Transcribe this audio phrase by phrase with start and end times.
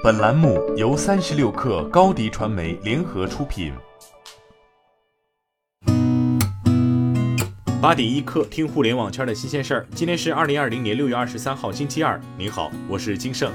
[0.00, 3.72] 本栏目由三十六氪高低传媒联合出品。
[7.82, 9.86] 八点一刻，听互联网圈的新鲜事儿。
[9.96, 12.20] 今天是二零二零年六月二十三号，星期二。
[12.36, 13.50] 您好，我是金盛。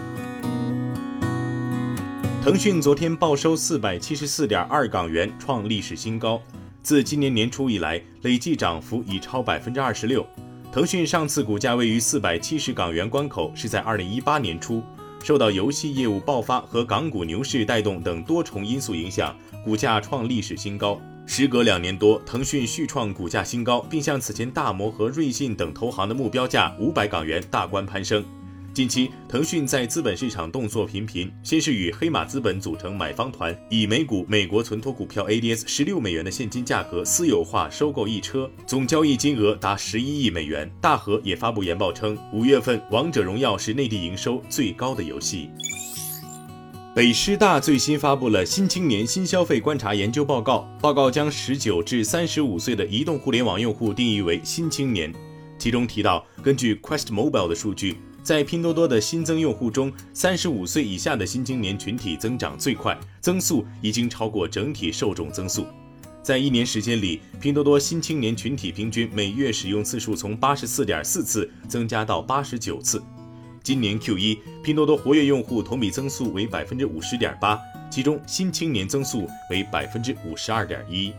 [2.44, 6.42] 腾讯昨天报收四百七十四点二港元，创历史新高。
[6.82, 10.28] 自今年年初以来，累计涨幅已超百分之二十六。
[10.74, 14.84] 腾讯上次股价位于四百七十港元关口是在二零一八年初。
[15.24, 21.00] 受到游戏业务爆发和港股牛市带动等多重因素影响，股价创历史新高。
[21.26, 28.22] 时隔两年多，腾讯续创股价新高，并向此前大摩和瑞信等投行的目标价五百港元大关攀升。
[28.74, 40.68] 近期，腾讯在资本市场动作频频，先是与黑马资本组成买方团，以每股美国存托股票 ADS 十六美元的现金价格私有化收购一车，总交易金额达十一亿美元。
[40.82, 45.52] 大和也发布研报称，五月份《王者荣耀》是内地营收最高的游戏。
[46.96, 55.14] 北师大最新发布了新青年新消费观察研究报告，报告将十九至三十五岁的移动互联网用户定义为新青年，
[55.60, 57.98] 其中提到，根据 Quest Mobile 的数据。
[58.24, 65.68] 在拼多多的新增用户中，三十五岁以下的新青年群体增长最快，增速已经超过整体受众增速。
[66.22, 73.04] 在一年时间里，拼多多新青年群体平均每月使用次数从八十四点四次增加到八十九次。
[73.62, 77.60] 今年 Q 一，拼多多活跃用户同比增速为百分之五十点八，
[77.92, 81.12] 其中新青年增速为百分之五十二点一。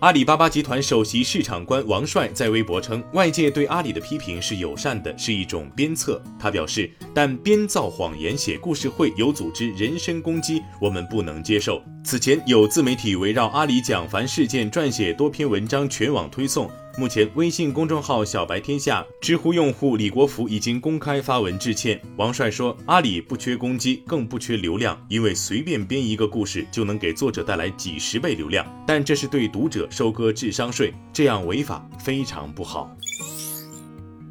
[0.00, 6.18] 阿里巴巴集团首席市场官王帅在微博称，外界对阿里的批评是友善的，是一种鞭策。
[6.38, 11.82] 他表示，但编造谎言、写故事会、有组织、人身攻击，我们不能接受。
[12.02, 16.68] 此前有自媒体围绕阿里蒋凡事件撰写多篇文章，全网推送。
[16.98, 22.00] 目前，微信公众号“小白天下”、知乎用户李国福已经公开发文致歉。
[22.16, 32.90] 王帅说：“阿里不缺攻击，更不缺流量，因为随便编一个故事就能给作者带来几十倍流量，但这是对读者收割智商税，这样违法非常不好。”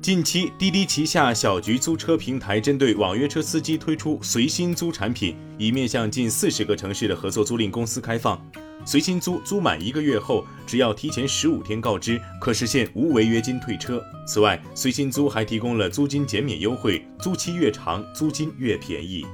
[0.02, 8.42] 近期，滴滴旗下小桔租车平台针对网约车司机推出随心租产品，已面向近四十个城市的合作租赁公司开放。
[8.86, 14.02] 随心租租满一个月后，只要提前十五天告知，可实现无违约金退车。
[14.26, 19.26] 此外，随心租还提供了租金减免优惠，租期越长，租金越便宜。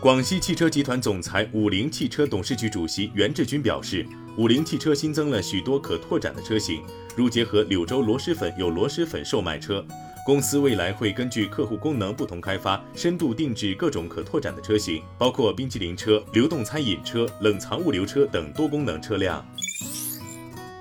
[0.00, 6.82] 广西汽车集团总裁五菱汽车董事局主席袁志军表示，五菱汽车新增了许多可拓展的车型，
[7.16, 9.82] 如结合柳州螺蛳粉有螺蛳粉售卖车。
[10.26, 19.42] 公司未来会根据客户功能不同开发，深度定制各种可拓展的车型，包括冰淇淋车、流动餐饮车、冷藏物流车等多功能车辆。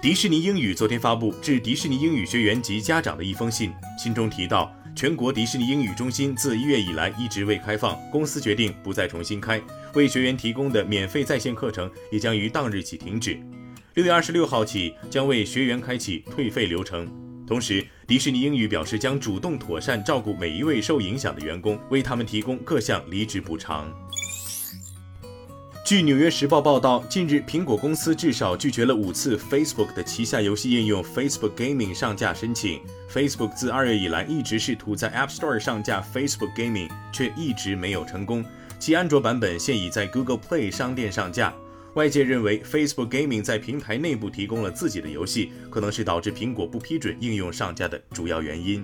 [0.01, 9.61] 迪士尼英语昨天发布致迪士尼英语学员及家长的一封信，信中提到，全国迪士尼英语中心自一月以来一直未开放，公司决定不再重新开，
[9.93, 13.37] 为学员提供的免费在线课程也将于当日起停止，
[13.95, 17.11] 六月二十六号起将为学员开启退费流程。
[17.45, 23.93] 同时，迪士尼英语表示将主动妥善照顾每一位受影响的员工，为他们提供各项离职补偿。
[25.85, 32.81] 据《纽约时报》报道，近日苹果公司至少拒绝了五次 Facebook 的旗下游戏应用 Facebook Gaming 上架申请。
[33.07, 38.43] Facebook 自二月以来一直试图在 App Store 上架 Facebook Gaming，却一直没有成功。
[38.79, 41.53] 其安卓版本现已在 Google Play 商店上架。
[41.93, 48.83] 外界认为，Facebook Gaming 在平台内部提供了自己的游戏，可能是导致苹果不批准应用上架的主要原因。